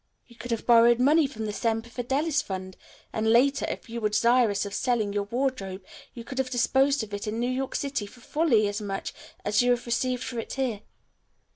You 0.25 0.35
could 0.35 0.49
have 0.49 0.65
borrowed 0.65 0.97
money 0.99 1.27
from 1.27 1.45
the 1.45 1.53
Semper 1.53 1.87
Fidelis 1.91 2.41
Fund 2.41 2.75
and 3.13 3.31
later, 3.31 3.67
if 3.69 3.87
you 3.87 4.01
were 4.01 4.09
desirous 4.09 4.65
of 4.65 4.73
selling 4.73 5.13
your 5.13 5.25
wardrobe 5.25 5.83
you 6.15 6.23
could 6.23 6.39
have 6.39 6.49
disposed 6.49 7.03
of 7.03 7.13
it 7.13 7.27
in 7.27 7.39
New 7.39 7.45
York 7.51 7.75
City 7.75 8.07
for 8.07 8.19
fully 8.21 8.67
as 8.67 8.81
much 8.81 9.13
as 9.45 9.61
you 9.61 9.69
have 9.69 9.85
received 9.85 10.23
for 10.23 10.39
it 10.39 10.53
here. 10.53 10.81